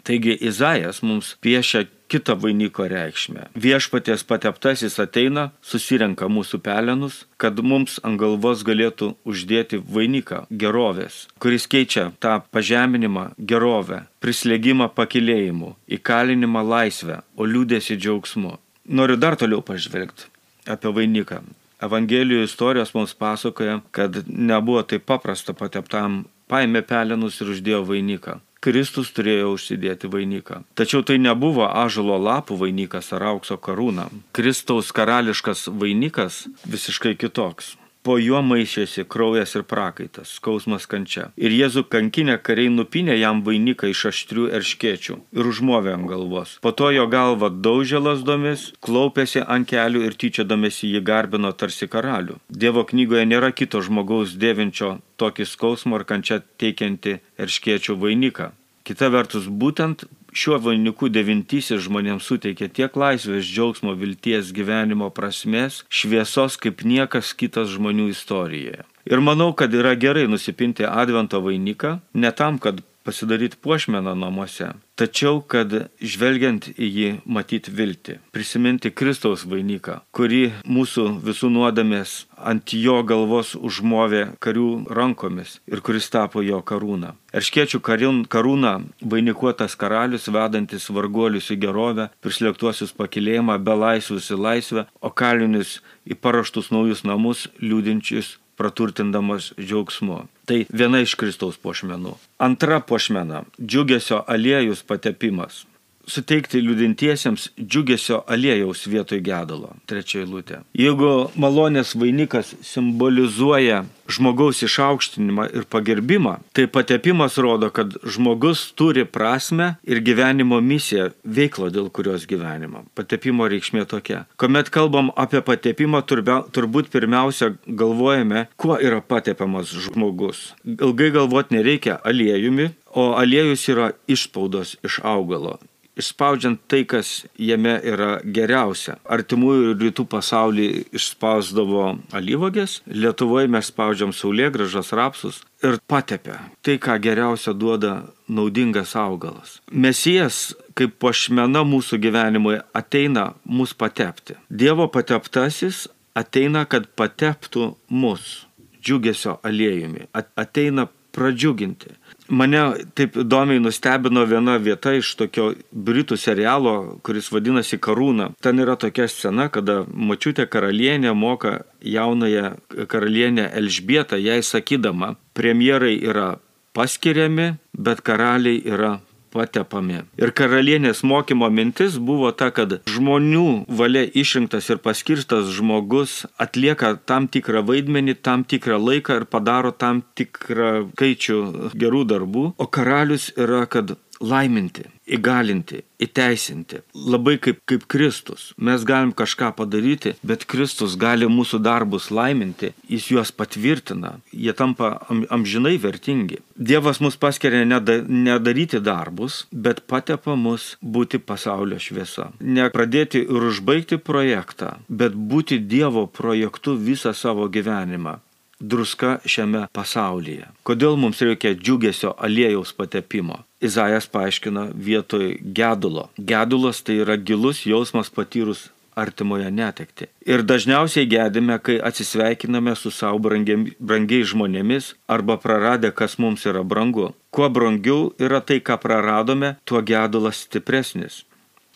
Taigi 0.04 0.38
Izaijas 0.42 1.02
mums 1.06 1.36
piešia 1.42 1.86
kitą 2.12 2.36
vainiko 2.36 2.88
reikšmę. 2.92 3.46
Viešpaties 3.56 4.26
pateptasis 4.28 4.98
ateina, 5.00 5.50
susirenka 5.64 6.28
mūsų 6.28 6.60
pelenus, 6.66 7.22
kad 7.40 7.62
mums 7.64 8.00
ant 8.04 8.20
galvos 8.20 8.66
galėtų 8.68 9.14
uždėti 9.24 9.80
vainiką 9.96 10.42
gerovės, 10.64 11.28
kuris 11.40 11.70
keičia 11.72 12.10
tą 12.24 12.42
pažeminimą 12.52 13.30
gerovę, 13.54 14.04
prislėgimą 14.24 14.90
pakilėjimu, 14.98 15.72
įkalinimą 15.98 16.66
laisvę, 16.74 17.22
o 17.40 17.48
liūdėsi 17.48 17.96
džiaugsmu. 17.96 18.58
Noriu 18.92 19.16
dar 19.16 19.40
toliau 19.40 19.64
pažvelgti 19.64 20.28
apie 20.68 20.92
vainiką. 20.94 21.42
Evangelijų 21.82 22.44
istorijos 22.46 22.92
mums 22.94 23.16
pasakoja, 23.18 23.80
kad 23.96 24.20
nebuvo 24.28 24.84
taip 24.86 25.08
paprasta 25.10 25.56
pateptam, 25.58 26.26
paėmė 26.52 26.84
pelenus 26.86 27.40
ir 27.42 27.56
uždėjo 27.56 27.82
vainiką. 27.88 28.36
Kristus 28.62 29.10
turėjo 29.10 29.56
užsidėti 29.56 30.10
vainiką. 30.14 30.62
Tačiau 30.78 31.02
tai 31.02 31.18
nebuvo 31.18 31.66
ažalo 31.66 32.20
lapų 32.22 32.60
vainikas 32.62 33.10
ar 33.18 33.26
aukso 33.34 33.58
karūna. 33.58 34.06
Kristaus 34.38 34.94
karališkas 34.94 35.66
vainikas 35.82 36.44
visiškai 36.70 37.16
kitoks. 37.18 37.76
Po 38.02 38.16
juo 38.18 38.40
maišėsi 38.42 39.04
kraujas 39.06 39.52
ir 39.58 39.64
prakaitas, 39.70 40.32
skausmas 40.40 40.88
kančia. 40.90 41.28
Ir 41.38 41.54
Jėzų 41.54 41.84
kankinę 41.94 42.40
kariai 42.42 42.72
nupinė 42.74 43.14
jam 43.20 43.44
vainiką 43.46 43.92
iš 43.92 44.08
aštrių 44.10 44.48
erškėčių 44.58 45.18
ir 45.38 45.50
užmovė 45.52 45.94
ant 45.94 46.10
galvos. 46.10 46.56
Po 46.66 46.72
to 46.74 46.90
jo 46.96 47.06
galva 47.12 47.52
daužė 47.54 48.02
lasdomis, 48.02 48.72
klaupėsi 48.82 49.44
ant 49.46 49.70
kelių 49.70 50.02
ir 50.08 50.18
tyčiodamėsi 50.24 50.90
jį 50.96 51.04
garbino 51.12 51.54
tarsi 51.54 51.86
karalių. 51.86 52.40
Dievo 52.50 52.88
knygoje 52.90 53.28
nėra 53.30 53.52
kito 53.54 53.84
žmogaus 53.86 54.34
dėvinčio 54.34 54.96
tokį 55.22 55.46
skausmą 55.54 56.02
ar 56.02 56.08
kančią 56.10 56.42
teikianti 56.58 57.20
erškėčių 57.38 58.00
vainiką. 58.02 58.50
Kita 58.82 59.12
vertus, 59.14 59.46
būtent 59.46 60.08
šiuo 60.34 60.60
vainiku 60.64 61.10
devintysis 61.12 61.84
žmonėms 61.86 62.28
suteikia 62.28 62.70
tiek 62.72 62.96
laisvės, 62.96 63.48
džiaugsmo, 63.48 63.96
vilties, 64.00 64.54
gyvenimo 64.56 65.12
prasmės, 65.14 65.84
šviesos 65.90 66.58
kaip 66.62 66.86
niekas 66.88 67.34
kitas 67.38 67.72
žmonių 67.76 68.10
istorijoje. 68.14 68.86
Ir 69.10 69.24
manau, 69.24 69.50
kad 69.58 69.74
yra 69.74 69.96
gerai 69.98 70.28
nusipinti 70.30 70.86
Advento 70.86 71.42
vainiką, 71.42 71.98
ne 72.14 72.32
tam, 72.38 72.60
kad 72.62 72.84
pasidaryti 73.04 73.60
puošmeną 73.62 74.16
namuose, 74.16 74.72
tačiau 75.00 75.42
kad 75.42 75.74
žvelgiant 76.14 76.68
į 76.76 76.88
jį 76.98 77.10
matyti 77.26 77.74
viltį, 77.74 78.18
prisiminti 78.36 78.92
Kristaus 78.94 79.46
vainiką, 79.50 80.02
kurį 80.16 80.44
mūsų 80.66 81.08
visų 81.26 81.50
nuodamės 81.54 82.26
ant 82.38 82.74
jo 82.74 83.00
galvos 83.08 83.54
užmovė 83.58 84.24
karių 84.44 84.70
rankomis 84.98 85.60
ir 85.70 85.82
kuris 85.86 86.10
tapo 86.14 86.44
jo 86.46 86.62
karūną. 86.62 87.16
Erškiečių 87.32 87.80
karūną 88.28 88.74
vainikuotas 89.14 89.78
karalius, 89.80 90.28
vedantis 90.28 90.90
varguolius 90.92 91.48
į 91.54 91.62
gerovę, 91.64 92.10
prislėgtuosius 92.22 92.92
pakilėjimą, 92.98 93.56
belaisvius 93.64 94.28
į 94.36 94.40
laisvę, 94.42 94.86
o 95.00 95.10
kalinius 95.10 95.80
į 96.04 96.18
paraštus 96.20 96.74
naujus 96.76 97.06
namus, 97.08 97.48
liūdinčius 97.62 98.36
praturtindamas 98.62 99.52
džiaugsmu. 99.58 100.22
Tai 100.46 100.60
viena 100.70 101.02
iš 101.02 101.16
Kristaus 101.18 101.58
pošmenų. 101.58 102.14
Antra 102.38 102.80
pošmena- 102.80 103.44
džiugesio 103.70 104.22
aliejus 104.28 104.84
patepimas. 104.86 105.66
Suteikti 106.12 106.60
liūdintiesiems 106.60 107.52
džiugesio 107.56 108.18
aliejaus 108.28 108.84
vietoj 108.92 109.22
gedulo. 109.24 109.70
Trečia 109.88 110.26
eilutė. 110.26 110.58
Jeigu 110.76 111.30
malonės 111.40 111.94
vainikas 111.96 112.52
simbolizuoja 112.68 113.86
žmogaus 114.12 114.60
išaukštinimą 114.68 115.48
ir 115.56 115.68
pagerbimą, 115.72 116.36
tai 116.52 116.68
patepimas 116.68 117.38
rodo, 117.40 117.70
kad 117.72 117.96
žmogus 118.04 118.66
turi 118.76 119.06
prasme 119.08 119.76
ir 119.88 120.04
gyvenimo 120.04 120.60
misiją, 120.60 121.12
veiklą, 121.24 121.72
dėl 121.72 121.88
kurios 121.96 122.28
gyvenimo. 122.28 122.84
Patepimo 122.98 123.48
reikšmė 123.52 123.88
tokia. 123.88 124.26
Komet 124.36 124.74
kalbam 124.74 125.14
apie 125.16 125.40
patepimą, 125.48 126.04
turbūt 126.04 126.92
pirmiausia 126.92 127.54
galvojame, 127.68 128.50
kuo 128.60 128.76
yra 128.76 129.00
patepiamas 129.00 129.72
žmogus. 129.88 130.50
Ilgai 130.68 131.12
galvoti 131.16 131.56
nereikia 131.56 132.02
aliejumi, 132.04 132.74
o 132.92 133.14
aliejus 133.16 133.70
yra 133.72 133.94
išspaudos 134.12 134.76
iš 134.84 135.00
augalo 135.08 135.60
išspaudžiant 136.00 136.62
tai, 136.72 136.84
kas 136.88 137.26
jame 137.40 137.76
yra 137.88 138.20
geriausia. 138.24 138.98
Artimųjų 139.06 139.76
rytų 139.80 140.06
pasaulį 140.12 140.68
išspausdavo 140.98 141.86
alyvogės, 142.16 142.80
Lietuvoje 142.88 143.50
mes 143.52 143.72
spaudžiam 143.72 144.14
saulėgražas, 144.16 144.94
rapsus 144.98 145.42
ir 145.64 145.80
patepia. 145.88 146.40
Tai, 146.66 146.78
ką 146.82 146.98
geriausia 147.04 147.54
duoda 147.54 147.96
naudingas 148.32 148.96
augalas. 149.00 149.60
Mesijas, 149.72 150.52
kaip 150.78 150.96
pošmena 151.02 151.66
mūsų 151.68 152.00
gyvenimui, 152.02 152.60
ateina 152.78 153.32
mus 153.46 153.76
patepti. 153.78 154.38
Dievo 154.50 154.88
pateptasis 154.92 155.88
ateina, 156.18 156.66
kad 156.66 156.88
pateptų 156.98 157.74
mus 157.90 158.46
džiugesio 158.82 159.38
aliejumi. 159.46 160.08
Ateina 160.14 160.88
pradžiuginti. 161.16 161.96
Mane 162.32 162.62
taip 162.96 163.18
įdomiai 163.20 163.60
nustebino 163.60 164.24
viena 164.30 164.56
vieta 164.62 164.94
iš 164.96 165.14
tokio 165.20 165.50
britų 165.72 166.16
serialo, 166.20 166.76
kuris 167.04 167.28
vadinasi 167.34 167.80
Karūna. 167.82 168.30
Ten 168.42 168.62
yra 168.64 168.78
tokia 168.80 169.10
scena, 169.12 169.50
kada 169.52 169.82
mačiutė 169.92 170.48
karalienė 170.48 171.12
moka 171.18 171.62
jaunąją 171.84 172.54
karalienę 172.88 173.50
Elžbietą, 173.60 174.20
jai 174.22 174.40
sakydama, 174.46 175.16
premjerai 175.36 175.98
yra 176.00 176.38
paskiriami, 176.78 177.56
bet 177.76 178.04
karaliai 178.08 178.64
yra 178.64 179.00
patepami. 179.34 180.04
Ir 180.22 180.34
karalienės 180.38 181.04
mokymo 181.08 181.50
mintis 181.52 181.98
buvo 181.98 182.32
ta, 182.36 182.52
kad 182.56 182.80
žmonių 182.90 183.66
valia 183.68 184.04
išrinktas 184.06 184.70
ir 184.72 184.82
paskirstas 184.84 185.52
žmogus 185.56 186.22
atlieka 186.42 186.94
tam 187.06 187.28
tikrą 187.32 187.64
vaidmenį, 187.68 188.18
tam 188.22 188.46
tikrą 188.48 188.80
laiką 188.82 189.22
ir 189.22 189.28
padaro 189.30 189.72
tam 189.72 190.04
tikrą 190.16 190.72
skaičių 190.92 191.38
gerų 191.82 192.06
darbų, 192.12 192.46
o 192.58 192.68
karalius 192.68 193.32
yra, 193.38 193.66
kad 193.66 193.96
laiminti, 194.22 194.86
įgalinti, 195.10 195.82
įteisinti. 196.02 196.82
Labai 196.94 197.38
kaip, 197.42 197.60
kaip 197.70 197.88
Kristus. 197.92 198.52
Mes 198.58 198.86
galim 198.88 199.12
kažką 199.18 199.52
padaryti, 199.58 200.14
bet 200.24 200.46
Kristus 200.50 200.96
gali 201.00 201.28
mūsų 201.30 201.60
darbus 201.66 202.10
laiminti, 202.14 202.72
jis 202.92 203.10
juos 203.12 203.34
patvirtina, 203.36 204.16
jie 204.32 204.54
tampa 204.58 204.94
am, 205.10 205.26
amžinai 205.34 205.76
vertingi. 205.82 206.42
Dievas 206.56 207.02
mus 207.02 207.18
paskiria 207.18 207.66
nedaryti 207.66 208.82
darbus, 208.84 209.46
bet 209.52 209.84
patepa 209.90 210.38
mus 210.38 210.76
būti 210.82 211.20
pasaulio 211.20 211.82
šviesa. 211.82 212.32
Ne 212.40 212.70
pradėti 212.74 213.24
ir 213.26 213.50
užbaigti 213.52 213.98
projektą, 213.98 214.78
bet 214.88 215.18
būti 215.18 215.60
Dievo 215.72 216.06
projektu 216.08 216.76
visą 216.78 217.16
savo 217.18 217.48
gyvenimą 217.50 218.20
druska 218.62 219.18
šiame 219.26 219.66
pasaulyje. 219.74 220.50
Kodėl 220.68 220.98
mums 221.00 221.22
reikia 221.26 221.56
džiugesio 221.58 222.14
aliejaus 222.18 222.76
patepimo? 222.78 223.42
Izajas 223.62 224.08
paaiškina 224.10 224.68
vietoj 224.74 225.38
gedulo. 225.58 226.10
Gedulas 226.18 226.82
tai 226.82 227.02
yra 227.04 227.18
gilus 227.18 227.66
jausmas 227.66 228.10
patyrus 228.10 228.70
artimoje 228.96 229.52
netekti. 229.52 230.08
Ir 230.26 230.44
dažniausiai 230.44 231.08
gedime, 231.08 231.58
kai 231.60 231.80
atsisveikiname 231.90 232.76
su 232.76 232.92
savo 232.92 233.20
brangiais 233.22 234.32
žmonėmis 234.34 234.94
arba 235.08 235.38
praradę, 235.42 235.92
kas 235.92 236.18
mums 236.20 236.46
yra 236.46 236.64
brangu. 236.64 237.12
Kuo 237.32 237.50
brangiau 237.50 238.12
yra 238.20 238.42
tai, 238.42 238.60
ką 238.60 238.78
praradome, 238.82 239.56
tuo 239.66 239.82
gedulas 239.82 240.44
stipresnis. 240.48 241.24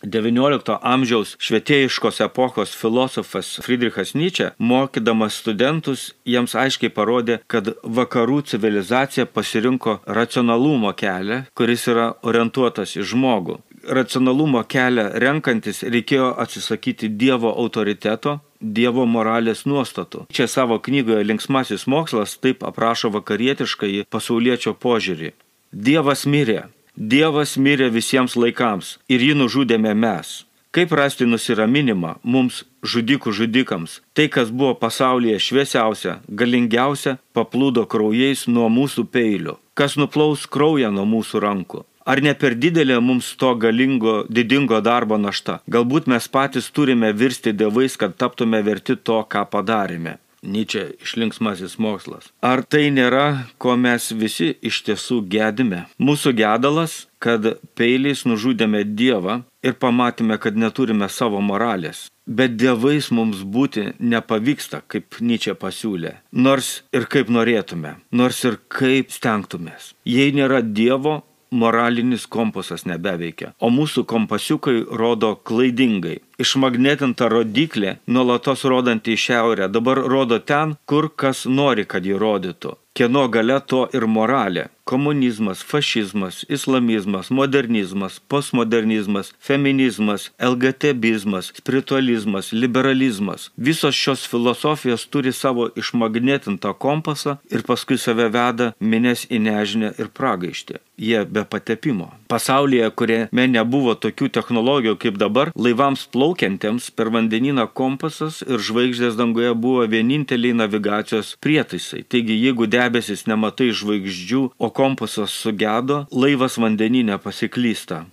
XIX 0.03 0.77
amžiaus 0.81 1.35
švietėjiškos 1.39 2.19
epochos 2.25 2.73
filosofas 2.75 3.55
Friedrichas 3.63 4.13
Nyčia, 4.15 4.51
mokydamas 4.59 5.39
studentus, 5.41 6.09
jiems 6.27 6.55
aiškiai 6.55 6.91
parodė, 6.93 7.39
kad 7.47 7.71
vakarų 7.83 8.41
civilizacija 8.51 9.25
pasirinko 9.25 9.99
racionalumo 10.05 10.91
kelią, 10.97 11.45
kuris 11.55 11.87
yra 11.91 12.11
orientuotas 12.23 12.97
į 12.99 13.07
žmogų. 13.13 13.61
Racionalumo 13.85 14.63
kelią 14.65 15.11
renkantis 15.21 15.83
reikėjo 15.85 16.33
atsisakyti 16.41 17.09
Dievo 17.09 17.53
autoriteto, 17.53 18.39
Dievo 18.59 19.05
moralės 19.05 19.65
nuostatų. 19.69 20.25
Čia 20.33 20.47
savo 20.49 20.79
knygoje 20.81 21.23
Linksmasis 21.23 21.85
mokslas 21.87 22.37
taip 22.41 22.65
aprašo 22.65 23.11
vakarietiškai 23.13 24.07
pasaulietčio 24.09 24.73
požiūrį. 24.81 25.35
Dievas 25.75 26.25
mirė, 26.25 26.63
Dievas 26.95 27.57
mirė 27.59 27.89
visiems 27.91 28.37
laikams 28.39 28.93
ir 29.11 29.19
jį 29.19 29.33
nužudėme 29.35 29.91
mes. 29.99 30.45
Kaip 30.71 30.93
rasti 30.95 31.25
nusiraminimą 31.27 32.13
mums 32.23 32.61
žudikų 32.87 33.33
žudikams? 33.35 33.99
Tai, 34.15 34.29
kas 34.31 34.47
buvo 34.47 34.77
pasaulyje 34.79 35.41
šviesiausia, 35.43 36.21
galingiausia, 36.27 37.17
paplūdo 37.35 37.83
kraujais 37.83 38.47
nuo 38.47 38.69
mūsų 38.71 39.05
peilių. 39.11 39.57
Kas 39.75 39.97
nuplaus 39.99 40.47
kraują 40.47 40.93
nuo 40.95 41.03
mūsų 41.03 41.43
rankų? 41.43 41.83
Ar 42.07 42.21
ne 42.23 42.31
per 42.31 42.55
didelė 42.55 43.01
mums 43.03 43.33
to 43.35 43.51
galingo, 43.59 44.21
didingo 44.29 44.79
darbo 44.79 45.17
našta? 45.19 45.59
Galbūt 45.67 46.07
mes 46.07 46.27
patys 46.31 46.71
turime 46.71 47.11
virsti 47.11 47.51
dievais, 47.51 47.97
kad 47.99 48.15
taptume 48.15 48.63
verti 48.63 48.95
to, 48.95 49.19
ką 49.27 49.43
padarėme. 49.51 50.15
Nyčia 50.45 50.87
išlinksmasis 51.01 51.77
mokslas. 51.81 52.29
Ar 52.45 52.63
tai 52.63 52.87
nėra, 52.93 53.49
ko 53.57 53.75
mes 53.75 54.11
visi 54.13 54.53
iš 54.61 54.83
tiesų 54.87 55.21
gedime? 55.31 55.85
Mūsų 55.99 56.35
gedalas, 56.37 57.05
kad 57.19 57.45
peiliais 57.75 58.23
nužudėme 58.29 58.83
Dievą 58.85 59.41
ir 59.65 59.77
pamatėme, 59.81 60.37
kad 60.37 60.57
neturime 60.57 61.09
savo 61.09 61.41
moralės. 61.41 62.07
Bet 62.25 62.55
dievais 62.57 63.11
mums 63.13 63.43
būti 63.45 63.91
nepavyksta, 63.99 64.81
kaip 64.89 65.19
Nyčia 65.21 65.53
pasiūlė. 65.57 66.15
Nors 66.33 66.81
ir 66.93 67.05
kaip 67.09 67.29
norėtume, 67.29 67.97
nors 68.11 68.41
ir 68.45 68.57
kaip 68.69 69.13
stengtumės. 69.13 69.93
Jei 70.09 70.33
nėra 70.33 70.63
Dievo, 70.65 71.19
moralinis 71.55 72.27
kompasas 72.27 72.85
nebeveikia, 72.89 73.53
o 73.59 73.71
mūsų 73.73 74.05
kompasiukai 74.11 74.77
rodo 75.01 75.35
klaidingai. 75.47 76.19
Išmagnetinta 76.41 77.29
rodiklė, 77.31 77.97
nuolatos 78.11 78.65
rodanti 78.67 79.15
į 79.15 79.21
šiaurę, 79.27 79.69
dabar 79.71 80.03
rodo 80.15 80.39
ten, 80.39 80.75
kur 80.85 81.09
kas 81.15 81.45
nori, 81.47 81.87
kad 81.87 82.05
jį 82.05 82.19
rodytų. 82.19 82.75
Kieno 82.97 83.23
gale 83.27 83.57
to 83.71 83.81
ir 83.97 84.05
moralė 84.17 84.63
komunizmas, 84.85 85.63
fašizmas, 85.63 86.45
islamizmas, 86.49 87.29
modernizmas, 87.29 88.21
postmodernizmas, 88.27 89.33
feminizmas, 89.39 90.31
LGTBizmas, 90.39 91.51
spiritualizmas, 91.55 92.51
liberalizmas. 92.51 93.51
Visos 93.57 93.95
šios 93.95 94.27
filosofijos 94.29 95.05
turi 95.05 95.31
savo 95.31 95.69
išmagnetintą 95.75 96.73
kompasą 96.73 97.37
ir 97.49 97.65
paskui 97.65 97.97
save 97.97 98.29
veda 98.29 98.73
minės 98.79 99.25
į 99.25 99.41
nežinę 99.47 99.95
ir 99.97 100.13
pragaištį. 100.13 100.77
Jie 100.97 101.25
be 101.25 101.43
patepimo. 101.43 102.11
Pasaulyje, 102.31 102.87
kuriame 102.95 103.47
nebuvo 103.51 103.95
tokių 103.99 104.29
technologijų 104.37 104.95
kaip 105.01 105.17
dabar, 105.19 105.51
laivams 105.57 106.05
plaukiantiems 106.13 106.91
per 106.95 107.09
vandenyną 107.11 107.65
kompasas 107.73 108.39
ir 108.45 108.61
žvaigždės 108.61 109.17
danguje 109.17 109.51
buvo 109.65 109.83
vieninteliai 109.91 110.55
navigacijos 110.55 111.33
prietaisai. 111.43 112.05
Taigi, 112.07 112.37
jeigu 112.45 112.69
debesis 112.85 113.25
nematai 113.29 113.71
žvaigždžių, 113.73 114.41
o 114.57 114.67
kompasas 114.69 115.33
sugedo, 115.33 116.05
laivas 116.13 116.59
vandeninė 116.61 117.17
pasiklysta. 117.21 118.05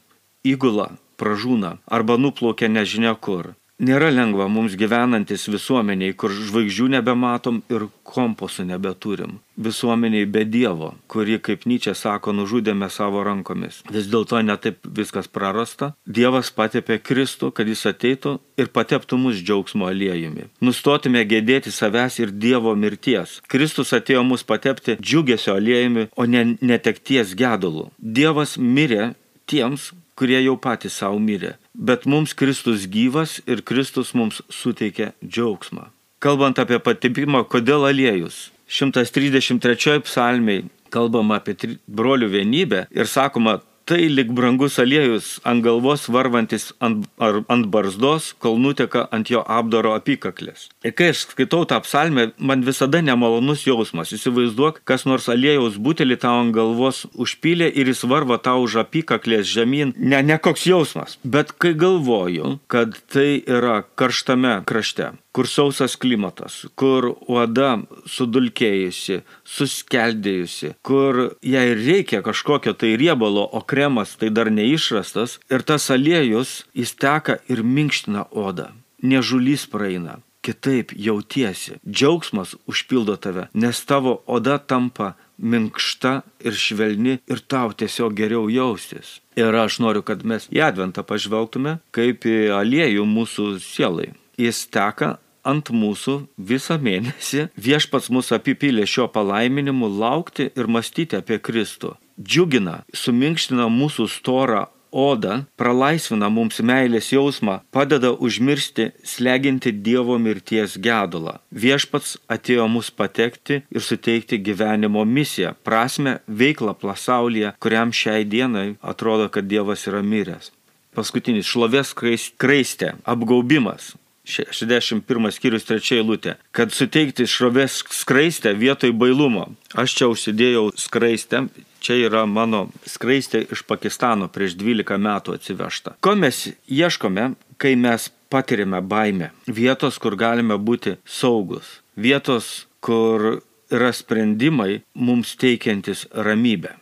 Įgula 0.43 0.89
pražūna 1.21 1.77
arba 1.87 2.17
nuplaukia 2.19 2.73
nežinia 2.73 3.15
kur. 3.15 3.53
Nėra 3.83 4.13
lengva 4.15 4.45
mums 4.47 4.77
gyvenantis 4.79 5.49
visuomeniai, 5.51 6.15
kur 6.15 6.31
žvaigždžių 6.31 6.85
nebematom 6.93 7.57
ir 7.73 7.89
kompasų 8.07 8.69
nebeturim. 8.69 9.41
Visuomeniai 9.59 10.29
be 10.31 10.45
Dievo, 10.47 10.93
kuri, 11.11 11.41
kaip 11.43 11.65
Nyčia 11.67 11.97
sako, 11.99 12.31
nužudėme 12.37 12.87
savo 12.95 13.25
rankomis. 13.27 13.81
Vis 13.91 14.07
dėlto 14.13 14.39
netaip 14.47 14.87
viskas 14.87 15.27
prarasta. 15.27 15.89
Dievas 16.07 16.53
patepė 16.55 17.01
Kristų, 17.03 17.51
kad 17.57 17.67
jis 17.67 17.83
ateitų 17.91 18.37
ir 18.63 18.71
pateptų 18.71 19.19
mus 19.19 19.43
džiaugsmo 19.43 19.91
aliejumi. 19.91 20.47
Nustotume 20.63 21.25
gėdėti 21.27 21.75
savęs 21.75 22.21
ir 22.23 22.31
Dievo 22.31 22.77
mirties. 22.79 23.41
Kristus 23.51 23.91
atėjo 23.99 24.23
mus 24.23 24.47
patepti 24.47 24.95
džiugesio 25.03 25.57
aliejumi, 25.59 26.07
o 26.15 26.29
ne 26.31 26.53
netekties 26.63 27.35
gedulų. 27.35 27.89
Dievas 27.99 28.55
mirė 28.63 29.17
tiems, 29.51 29.91
kurie 30.15 30.39
jau 30.39 30.55
patys 30.55 31.03
savo 31.03 31.19
mirė. 31.19 31.57
Bet 31.75 32.05
mums 32.07 32.35
Kristus 32.37 32.87
gyvas 32.87 33.41
ir 33.47 33.63
Kristus 33.65 34.13
mums 34.15 34.43
suteikia 34.53 35.13
džiaugsmą. 35.25 35.89
Kalbant 36.23 36.61
apie 36.61 36.79
patepimą, 36.79 37.43
kodėl 37.49 37.89
aliejus? 37.89 38.51
133 38.69 40.03
psalmiai 40.07 40.67
kalbama 40.93 41.41
apie 41.41 41.57
brolių 41.89 42.29
vienybę 42.33 42.87
ir 42.93 43.09
sakoma, 43.09 43.59
tai 43.93 44.09
lik 44.09 44.31
brangus 44.33 44.79
aliejus 44.81 45.27
ant 45.45 45.61
galvos 45.61 46.07
varvantis 46.09 46.71
ant, 46.81 47.05
ar, 47.21 47.43
ant 47.53 47.67
barzdos, 47.69 48.31
kol 48.41 48.57
nuteka 48.57 49.03
ant 49.13 49.29
jo 49.29 49.43
apdaro 49.45 49.93
apykaklės. 49.99 50.71
Ir 50.81 50.95
kai 50.97 51.11
aš 51.13 51.27
skaitau 51.27 51.67
tą 51.69 51.77
psalmę, 51.85 52.31
man 52.41 52.65
visada 52.65 53.03
nemalonus 53.05 53.67
jausmas. 53.69 54.15
Įsivaizduok, 54.17 54.81
kas 54.89 55.05
nors 55.05 55.29
aliejaus 55.29 55.77
butelį 55.77 56.17
tau 56.25 56.41
ant 56.41 56.57
galvos 56.57 57.05
užpylė 57.13 57.69
ir 57.69 57.93
jis 57.93 58.07
varva 58.09 58.41
tau 58.41 58.65
už 58.65 58.79
apykaklės 58.87 59.51
žemyn. 59.53 59.93
Ne, 59.99 60.23
ne 60.25 60.41
koks 60.41 60.65
jausmas. 60.71 61.19
Bet 61.21 61.53
kai 61.53 61.75
galvoju, 61.77 62.57
kad 62.73 62.97
tai 63.13 63.43
yra 63.45 63.83
karštame 64.01 64.63
krašte, 64.65 65.13
kur 65.33 65.49
sausas 65.49 65.97
klimatas, 65.97 66.63
kur 66.77 67.09
uoda 67.29 67.79
sudulkėjusi, 68.09 69.23
suskeldėjusi, 69.49 70.75
kur 70.85 71.23
jai 71.45 71.67
reikia 71.79 72.21
kažkokio 72.25 72.75
tai 72.77 72.95
riebalo, 73.01 73.45
o 73.45 73.63
kremas 73.83 74.17
tai 74.17 74.31
dar 74.31 74.49
neišrastas 74.51 75.41
ir 75.51 75.63
tas 75.67 75.91
aliejus 75.91 76.63
įsteka 76.75 77.41
ir 77.51 77.63
minkština 77.63 78.29
odą. 78.31 78.71
Nežulys 79.03 79.67
praeina. 79.67 80.21
Kitaip 80.43 80.91
jautiesi, 80.95 81.79
džiaugsmas 81.87 82.57
užpildo 82.67 83.15
tave, 83.17 83.49
nes 83.55 83.79
tavo 83.87 84.23
oda 84.27 84.59
tampa 84.59 85.13
minkšta 85.39 86.23
ir 86.43 86.55
švelni 86.55 87.19
ir 87.31 87.39
tau 87.47 87.71
tiesiog 87.71 88.15
geriau 88.19 88.49
jaustis. 88.51 89.21
Ir 89.39 89.55
aš 89.55 89.79
noriu, 89.83 90.03
kad 90.03 90.25
mes 90.27 90.49
į 90.51 90.63
Adventą 90.67 91.03
pažvelgtume 91.07 91.79
kaip 91.95 92.27
į 92.27 92.51
aliejų 92.59 93.07
mūsų 93.07 93.47
sielai 93.63 94.13
jis 94.39 94.67
teka 94.67 95.17
ant 95.43 95.71
mūsų 95.75 96.15
visą 96.39 96.79
mėnesį, 96.79 97.49
viešpats 97.59 98.11
mus 98.15 98.31
apipylė 98.35 98.87
šio 98.87 99.09
palaiminimu 99.15 99.91
laukti 99.91 100.51
ir 100.55 100.71
mąstyti 100.71 101.19
apie 101.19 101.39
Kristų. 101.43 101.97
Džiugina, 102.21 102.83
suminkština 102.93 103.69
mūsų 103.73 104.09
storą 104.11 104.67
odą, 104.93 105.43
pralaisvina 105.57 106.29
mums 106.29 106.61
meilės 106.61 107.11
jausmą, 107.15 107.61
padeda 107.73 108.13
užmiršti 108.13 108.91
sleginti 109.09 109.73
Dievo 109.73 110.19
mirties 110.21 110.77
gedulą. 110.77 111.39
Viešpats 111.51 112.19
atėjo 112.29 112.69
mus 112.69 112.93
patekti 112.93 113.63
ir 113.73 113.83
suteikti 113.83 114.39
gyvenimo 114.39 115.05
misiją, 115.09 115.55
prasme, 115.65 116.19
veiklą 116.29 116.77
pasaulyje, 116.79 117.55
kuriam 117.59 117.93
šiai 117.93 118.29
dienai 118.29 118.75
atrodo, 118.81 119.31
kad 119.33 119.49
Dievas 119.49 119.89
yra 119.89 120.05
miręs. 120.05 120.53
Paskutinis 120.93 121.49
šlovės 121.49 121.95
kraistė, 121.97 122.95
apgaubimas. 123.09 123.95
61 124.23 125.33
skyrius 125.35 125.65
3 125.67 125.97
eilutė, 125.97 126.37
kad 126.55 126.71
suteikti 126.71 127.25
šrovės 127.27 127.81
skraistę 127.91 128.53
vietoj 128.55 128.93
bailumo. 128.95 129.49
Aš 129.75 129.97
čia 129.99 130.07
užsidėjau 130.13 130.69
skraistę, 130.79 131.49
čia 131.83 131.99
yra 132.07 132.25
mano 132.31 132.69
skraistė 132.89 133.45
iš 133.53 133.65
Pakistano 133.69 134.31
prieš 134.33 134.57
12 134.61 134.99
metų 135.03 135.37
atsivežta. 135.37 135.97
Ko 136.01 136.15
mes 136.19 136.45
ieškome, 136.71 137.33
kai 137.59 137.75
mes 137.77 138.11
patiriame 138.33 138.81
baimę? 138.81 139.33
Vietos, 139.47 139.99
kur 140.03 140.17
galime 140.17 140.59
būti 140.59 140.97
saugus. 141.05 141.81
Vietos, 141.97 142.69
kur 142.81 143.43
yra 143.73 143.93
sprendimai 143.93 144.83
mums 144.95 145.35
teikiantis 145.41 146.07
ramybę. 146.13 146.77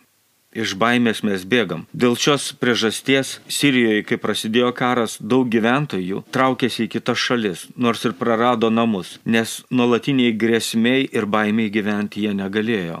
Iš 0.51 0.73
baimės 0.75 1.21
mes 1.23 1.45
bėgam. 1.47 1.85
Dėl 1.95 2.17
šios 2.19 2.49
priežasties 2.59 3.37
Sirijoje, 3.47 4.01
kai 4.03 4.17
prasidėjo 4.19 4.73
karas, 4.75 5.15
daug 5.23 5.47
gyventojų 5.47 6.25
traukėsi 6.35 6.89
į 6.89 6.91
kitas 6.97 7.21
šalis, 7.23 7.61
nors 7.79 8.03
ir 8.03 8.17
prarado 8.19 8.67
namus, 8.67 9.13
nes 9.23 9.61
nuolatiniai 9.71 10.35
grėsmiai 10.35 11.07
ir 11.07 11.29
baimiai 11.31 11.71
gyventi 11.71 12.25
jie 12.25 12.35
negalėjo. 12.35 12.99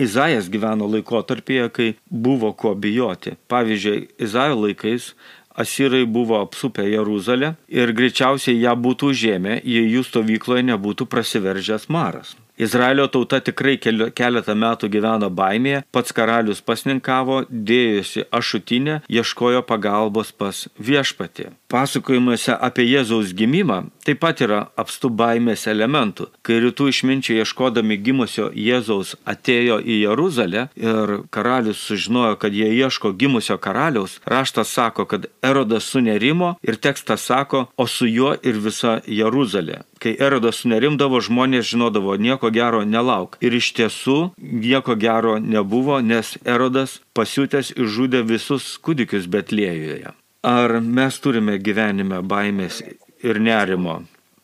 Izaijas 0.00 0.48
gyveno 0.52 0.88
laikotarpyje, 0.90 1.68
kai 1.76 1.90
buvo 2.10 2.52
ko 2.52 2.74
bijoti. 2.74 3.36
Pavyzdžiui, 3.52 4.08
Izaijo 4.26 4.62
laikais 4.64 5.12
Asirai 5.60 6.06
buvo 6.06 6.40
apsupę 6.40 6.84
Jeruzalę 6.88 7.54
ir 7.68 7.90
greičiausiai 7.92 8.60
ją 8.62 8.76
būtų 8.84 9.10
užėmę, 9.12 9.56
jei 9.66 9.90
jų 9.92 10.04
stovykloje 10.06 10.62
nebūtų 10.70 11.06
prasiveržęs 11.10 11.88
maras. 11.90 12.36
Izraelio 12.60 13.06
tauta 13.08 13.40
tikrai 13.44 13.76
keletą 13.80 14.54
metų 14.64 14.90
gyveno 14.94 15.30
baimėje, 15.32 15.82
pats 15.92 16.16
karalius 16.16 16.60
pasninkavo, 16.60 17.42
dėjosi 17.50 18.26
ašutinę, 18.40 19.00
ieškojo 19.08 19.64
pagalbos 19.66 20.32
pas 20.32 20.66
viešpatį. 20.78 21.50
Pasakojimuose 21.70 22.56
apie 22.58 22.88
Jėzaus 22.88 23.30
gimimą 23.36 23.84
taip 24.04 24.20
pat 24.24 24.40
yra 24.42 24.60
apstu 24.80 25.10
baimės 25.14 25.66
elementų. 25.70 26.26
Kai 26.42 26.58
rytų 26.64 26.88
išminčiai 26.90 27.40
ieškodami 27.44 27.98
gimusio 28.02 28.48
Jėzaus 28.50 29.14
atėjo 29.28 29.78
į 29.78 30.00
Jeruzalę 30.04 30.66
ir 30.74 31.12
karalius 31.30 31.82
sužinojo, 31.86 32.34
kad 32.42 32.56
jie 32.56 32.72
ieško 32.74 33.12
gimusio 33.20 33.58
karaliaus, 33.62 34.18
raštas 34.26 34.72
sako, 34.74 35.06
kad 35.06 35.28
Erodas 35.46 35.86
sunerimo 35.92 36.56
ir 36.66 36.76
tekstas 36.76 37.22
sako, 37.30 37.68
o 37.76 37.86
su 37.86 38.08
juo 38.10 38.34
ir 38.42 38.58
visa 38.58 38.98
Jeruzalė. 39.06 39.84
Kai 40.00 40.16
Erodas 40.18 40.62
sunerimdavo, 40.64 41.20
žmonės 41.22 41.68
žinodavo, 41.70 42.16
nieko 42.16 42.50
gero 42.50 42.82
nelauk. 42.88 43.36
Ir 43.44 43.54
iš 43.54 43.74
tiesų 43.76 44.18
nieko 44.40 44.96
gero 44.96 45.36
nebuvo, 45.38 46.00
nes 46.00 46.34
Erodas 46.42 46.98
pasiutęs 47.14 47.76
išžudė 47.76 48.24
visus 48.26 48.74
kūdikius 48.82 49.28
Betlėjoje. 49.30 50.16
Ar 50.42 50.78
mes 50.80 51.18
turime 51.20 51.58
gyvenime 51.60 52.22
baimės 52.24 52.80
ir 53.20 53.40
nerimo? 53.44 54.00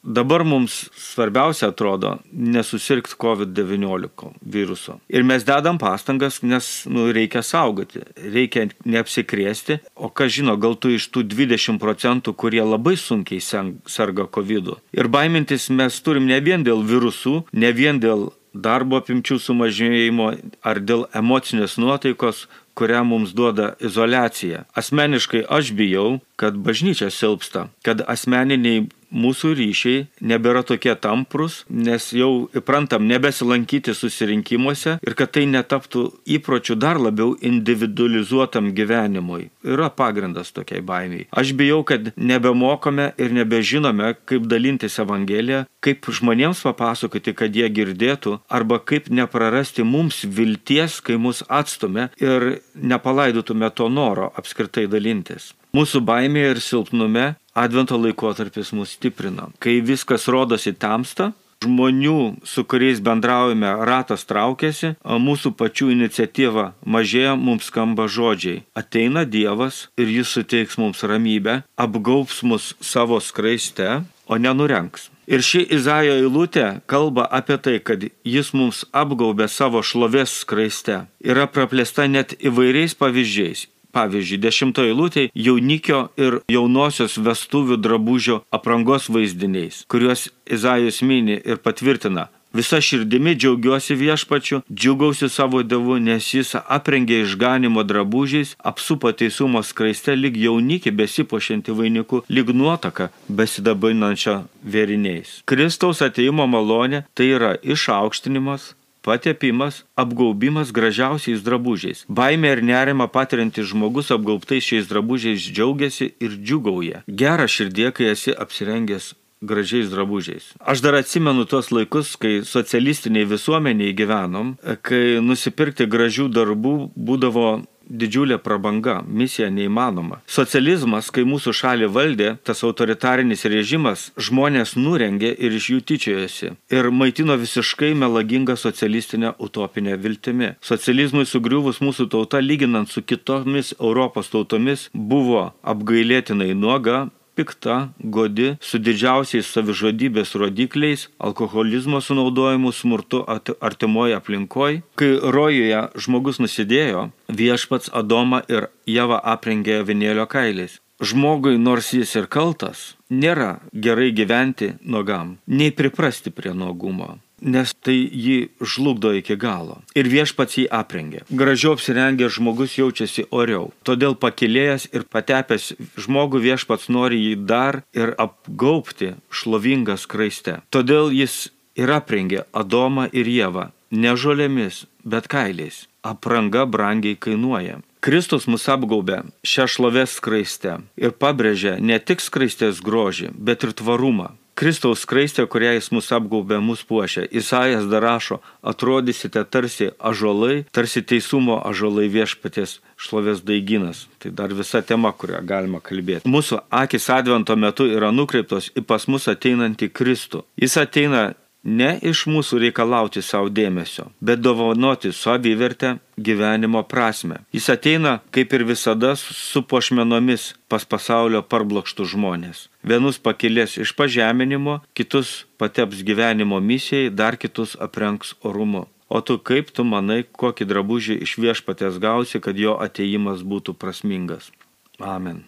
Dabar 0.07 0.45
mums 0.47 0.75
svarbiausia 0.95 1.73
atrodo 1.73 2.13
nesusirgti 2.31 3.17
COVID-19 3.19 4.29
viruso. 4.43 5.01
Ir 5.09 5.25
mes 5.27 5.43
dedam 5.43 5.81
pastangas, 5.83 6.43
nes 6.43 6.85
nu, 6.87 7.09
reikia 7.17 7.43
saugoti, 7.43 8.05
reikia 8.15 8.69
neapsikrėsti, 8.85 9.81
o 9.97 10.13
kas 10.13 10.37
žino, 10.37 10.55
gal 10.61 10.77
tu 10.79 10.93
iš 10.95 11.09
tų 11.11 11.25
20 11.33 11.81
procentų, 11.83 12.37
kurie 12.39 12.63
labai 12.63 12.95
sunkiai 12.97 13.41
serga 13.41 14.29
COVID. 14.31 14.65
-u. 14.69 14.77
Ir 14.93 15.09
baimintis 15.09 15.71
mes 15.71 16.01
turim 16.01 16.27
ne 16.27 16.41
vien 16.41 16.63
dėl 16.63 16.85
virusų, 16.85 17.45
ne 17.53 17.73
vien 17.73 17.99
dėl 17.99 18.31
darbo 18.55 19.01
apimčių 19.01 19.39
sumažėjimo 19.39 20.29
ar 20.63 20.81
dėl 20.81 21.07
emocinės 21.15 21.77
nuotaikos, 21.79 22.47
kurią 22.77 23.05
mums 23.05 23.33
duoda 23.33 23.73
izolacija. 23.81 24.65
Asmeniškai 24.77 25.47
aš 25.49 25.73
bijau, 25.73 26.19
kad 26.37 26.59
bažnyčia 26.61 27.09
silpsta, 27.11 27.69
kad 27.83 28.05
asmeniniai 28.07 28.85
mūsų 29.11 29.53
ryšiai 29.59 30.05
nebėra 30.21 30.63
tokie 30.67 30.95
tamprus, 30.99 31.65
nes 31.71 32.09
jau 32.17 32.49
įprantam 32.57 33.07
nebesilankyti 33.09 33.95
susirinkimuose 33.97 34.99
ir 35.01 35.17
kad 35.19 35.33
tai 35.37 35.47
netaptų 35.51 36.05
įpročių 36.39 36.79
dar 36.81 37.01
labiau 37.01 37.35
individualizuotam 37.41 38.73
gyvenimui. 38.77 39.51
Yra 39.67 39.91
pagrindas 39.91 40.53
tokiai 40.57 40.83
baimiai. 40.87 41.27
Aš 41.31 41.53
bijau, 41.59 41.83
kad 41.87 42.13
nebemokame 42.17 43.13
ir 43.19 43.35
nebežinome, 43.35 44.15
kaip 44.29 44.47
dalintis 44.51 44.99
Evangeliją, 45.03 45.65
kaip 45.85 46.07
žmonėms 46.11 46.63
papasakoti, 46.67 47.35
kad 47.37 47.55
jie 47.57 47.69
girdėtų, 47.71 48.39
arba 48.49 48.81
kaip 48.83 49.11
neprarasti 49.11 49.87
mums 49.87 50.25
vilties, 50.25 51.01
kai 51.05 51.19
mus 51.21 51.45
atstumė 51.49 52.11
ir 52.23 52.59
nepalaidotume 52.75 53.71
to 53.75 53.89
noro 53.93 54.33
apskritai 54.37 54.87
dalintis. 54.91 55.53
Mūsų 55.77 56.01
baimėje 56.09 56.53
ir 56.55 56.61
silpnume 56.65 57.25
Advento 57.57 57.97
laikotarpis 58.01 58.71
mus 58.77 58.95
stiprina. 58.97 59.51
Kai 59.61 59.81
viskas 59.85 60.25
rodosi 60.33 60.73
tamsta, 60.73 61.31
žmonių, 61.65 62.37
su 62.49 62.65
kuriais 62.69 63.03
bendraujame, 63.05 63.73
ratas 63.89 64.25
traukiasi, 64.29 64.95
mūsų 65.05 65.53
pačių 65.59 65.91
iniciatyva 65.97 66.71
mažėja, 66.85 67.35
mums 67.37 67.69
skamba 67.69 68.07
žodžiai. 68.09 68.63
Ateina 68.77 69.27
Dievas 69.29 69.87
ir 70.01 70.13
jis 70.13 70.33
suteiks 70.37 70.79
mums 70.81 71.05
ramybę, 71.05 71.63
apgaubs 71.77 72.41
mus 72.45 72.73
savo 72.81 73.21
skraiste, 73.21 74.01
o 74.27 74.41
nenurenks. 74.41 75.11
Ir 75.27 75.43
ši 75.43 75.65
Izaijo 75.75 76.17
eilutė 76.23 76.67
kalba 76.87 77.27
apie 77.39 77.57
tai, 77.59 77.79
kad 77.83 78.05
jis 78.25 78.53
mums 78.55 78.85
apgaubė 78.95 79.49
savo 79.51 79.83
šlovės 79.83 80.41
skraiste. 80.45 81.05
Yra 81.21 81.49
praplėsta 81.51 82.07
net 82.09 82.37
įvairiais 82.39 82.95
pavyzdžiais 82.97 83.67
Pavyzdžiui, 83.97 84.43
dešimtoje 84.45 84.93
eilutėje 84.93 85.33
jaunikio 85.49 86.01
ir 86.21 86.41
jaunosios 86.53 87.17
vestuvių 87.17 87.79
drabužio 87.81 88.43
aprangos 88.53 89.09
vaizdiniais, 89.09 89.85
kuriuos 89.89 90.29
Izajus 90.47 91.01
mini 91.03 91.41
ir 91.41 91.63
patvirtina. 91.65 92.29
Visa 92.57 92.81
širdimi 92.81 93.35
džiaugiuosi 93.37 93.95
viešpačiu, 93.95 94.61
džiugausi 94.73 95.29
savo 95.29 95.63
dievu, 95.63 95.99
nes 96.01 96.29
jis 96.35 96.55
aprengė 96.77 97.19
išganimo 97.25 97.83
drabužiais, 97.85 98.55
apsupo 98.71 99.13
teisumo 99.13 99.61
skraiste, 99.67 100.15
lyg 100.17 100.39
jaunikį 100.41 100.95
besipošianti 101.01 101.75
vainiku, 101.77 102.23
lyg 102.33 102.55
nuotaka 102.57 103.11
besidabainančia 103.29 104.39
vėriniais. 104.65 105.43
Kristaus 105.45 106.01
ateimo 106.07 106.47
malonė 106.49 107.05
tai 107.13 107.29
yra 107.37 107.53
išaukštinimas, 107.61 108.73
patepimas, 109.07 109.85
apgaubimas 109.95 110.73
gražiausiais 110.75 111.45
drabužiais. 111.47 112.05
Baimė 112.11 112.57
ir 112.57 112.65
nerima 112.73 113.07
patiriantis 113.07 113.71
žmogus 113.71 114.11
apgaubtais 114.15 114.67
šiais 114.67 114.91
drabužiais 114.91 115.47
džiaugiasi 115.47 116.11
ir 116.19 116.35
džiugauja. 116.43 117.05
Gera 117.23 117.47
širdie, 117.47 117.93
kai 117.95 118.11
esi 118.17 118.35
apsirengęs 118.35 119.15
gražiais 119.47 119.91
drabužiais. 119.91 120.55
Aš 120.61 120.81
dar 120.81 120.97
atsimenu 120.99 121.45
tuos 121.45 121.71
laikus, 121.71 122.17
kai 122.17 122.41
socialistiniai 122.45 123.29
visuomeniai 123.29 123.95
gyvenom, 123.97 124.57
kai 124.83 125.21
nusipirkti 125.23 125.87
gražių 125.87 126.29
darbų 126.33 126.77
būdavo 126.97 127.49
didžiulė 127.89 128.39
prabanga, 128.43 129.01
misija 129.07 129.49
neįmanoma. 129.53 130.21
Socializmas, 130.31 131.11
kai 131.15 131.27
mūsų 131.29 131.55
šalį 131.57 131.91
valdė, 131.95 132.31
tas 132.47 132.63
autoritarinis 132.67 133.47
režimas, 133.51 134.11
žmonės 134.19 134.77
nurengė 134.77 135.33
ir 135.33 135.57
iš 135.57 135.71
jų 135.73 135.81
tyčiojosi. 135.91 136.53
Ir 136.75 136.91
maitino 136.91 137.37
visiškai 137.41 137.93
melagingą 137.99 138.57
socialistinę 138.61 139.35
utopinę 139.39 139.97
viltimi. 140.01 140.55
Socializmui 140.61 141.27
sugriuvus 141.27 141.83
mūsų 141.85 142.09
tauta, 142.13 142.43
lyginant 142.43 142.91
su 142.91 143.03
kitomis 143.03 143.75
Europos 143.81 144.33
tautomis, 144.33 144.89
buvo 144.93 145.51
apgailėtinai 145.63 146.53
nuoga, 146.55 147.07
pikta, 147.37 147.77
godi, 148.01 148.55
su 148.61 148.81
didžiausiais 148.81 149.51
savižudybės 149.53 150.35
rodikliais, 150.41 151.07
alkoholizmo 151.19 152.01
sunaudojimu, 152.01 152.73
smurtu 152.73 153.23
artimoje 153.61 154.17
aplinkoje. 154.17 154.83
Kai 154.99 155.13
rojuje 155.37 155.85
žmogus 156.01 156.41
nusidėjo, 156.43 157.11
viešpats 157.29 157.93
Adomą 157.93 158.43
ir 158.49 158.71
Jėvą 158.89 159.21
aprengė 159.35 159.83
vinėlio 159.87 160.27
kailiais. 160.31 160.81
Žmogui, 160.97 161.59
nors 161.61 161.93
jis 161.93 162.15
ir 162.17 162.31
kaltas, 162.33 162.95
nėra 163.13 163.59
gerai 163.87 164.09
gyventi 164.17 164.73
nuogam, 164.81 165.37
nei 165.47 165.75
priprasti 165.77 166.33
prie 166.33 166.57
nuogumo 166.57 167.19
nes 167.41 167.73
tai 167.85 167.97
jį 167.97 168.39
žlugdo 168.61 169.13
iki 169.17 169.37
galo. 169.37 169.81
Ir 169.99 170.09
viešpats 170.11 170.59
jį 170.61 170.67
aprengė. 170.73 171.25
Gražiau 171.31 171.77
apsirengęs 171.77 172.37
žmogus 172.39 172.77
jaučiasi 172.79 173.27
oriau. 173.31 173.73
Todėl 173.87 174.17
pakilėjęs 174.19 174.89
ir 174.93 175.07
patepęs 175.11 175.75
žmogų 176.01 176.43
viešpats 176.47 176.89
nori 176.93 177.21
jį 177.21 177.35
dar 177.49 177.83
ir 177.97 178.15
apgaupti 178.19 179.15
šlovingą 179.31 179.99
skraiste. 180.01 180.61
Todėl 180.71 181.13
jis 181.13 181.51
ir 181.77 181.93
aprengė 181.93 182.47
Adomą 182.57 183.09
ir 183.13 183.29
Jėvą 183.29 183.71
ne 183.91 184.17
žolėmis, 184.17 184.87
bet 185.05 185.29
kailiais. 185.29 185.87
Apranga 186.03 186.67
brangiai 186.67 187.19
kainuoja. 187.19 187.81
Kristus 188.01 188.47
mus 188.47 188.69
apgaubė 188.71 189.25
šią 189.43 189.67
šlovės 189.67 190.19
skraistę 190.21 190.77
ir 190.95 191.15
pabrėžė 191.19 191.79
ne 191.83 191.99
tik 191.99 192.23
skraistės 192.23 192.83
grožį, 192.85 193.33
bet 193.35 193.67
ir 193.67 193.75
tvarumą. 193.75 194.37
Kristaus 194.57 195.03
skraistė, 195.05 195.45
kurią 195.53 195.75
jis 195.77 195.91
mus 195.93 196.07
apgaubė, 196.17 196.57
mus 196.65 196.81
puošia. 196.89 197.27
Isaijas 197.29 197.85
dar 197.93 198.01
rašo, 198.07 198.39
atrodysite 198.65 199.43
tarsi 199.45 199.91
ažolai, 200.01 200.63
tarsi 200.73 201.03
teisumo 201.05 201.59
ažolai 201.69 202.07
viešpatės 202.13 202.79
šlovės 202.97 203.43
daiginas. 203.45 204.07
Tai 204.17 204.33
dar 204.39 204.55
visa 204.57 204.81
tema, 204.81 205.13
kurią 205.13 205.43
galima 205.45 205.83
kalbėti. 205.85 206.33
Mūsų 206.33 206.63
akis 206.73 207.11
advento 207.13 207.57
metu 207.57 207.85
yra 207.85 208.09
nukreiptos 208.17 208.71
į 208.73 208.87
pas 208.89 209.05
mus 209.13 209.29
ateinantį 209.29 209.91
Kristų. 209.93 210.47
Jis 210.57 210.81
ateina 210.81 211.27
ne 211.67 211.97
iš 212.03 212.25
mūsų 212.31 212.61
reikalauti 212.63 213.23
savo 213.23 213.51
dėmesio, 213.51 214.07
bet 214.21 214.41
dovanoti 214.41 215.11
savivertę 215.13 215.97
gyvenimo 216.17 216.83
prasme. 216.87 217.43
Jis 217.53 217.69
ateina, 217.75 218.21
kaip 218.31 218.55
ir 218.55 218.65
visada, 218.69 219.15
su 219.17 219.63
pošmenomis 219.63 220.53
pas 220.71 220.87
pasaulio 220.87 221.43
parblokštų 221.43 222.07
žmonės. 222.15 222.69
Vienus 222.87 223.19
pakilės 223.19 223.77
iš 223.83 223.93
pažeminimo, 223.99 224.81
kitus 224.95 225.45
pateps 225.59 226.05
gyvenimo 226.07 226.61
misijai, 226.63 227.11
dar 227.11 227.37
kitus 227.37 227.77
aprenks 227.81 228.37
orumu. 228.47 228.87
O 229.09 229.21
tu 229.23 229.39
kaip 229.39 229.71
tu 229.71 229.85
manai, 229.87 230.25
kokį 230.27 230.67
drabužį 230.67 231.21
iš 231.27 231.37
viešpatės 231.39 232.01
gausi, 232.03 232.43
kad 232.43 232.59
jo 232.59 232.75
ateimas 232.83 233.47
būtų 233.47 233.77
prasmingas? 233.79 234.51
Amen. 234.99 235.45